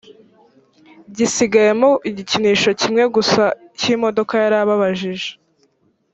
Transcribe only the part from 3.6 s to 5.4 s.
cy imodoka yarababajije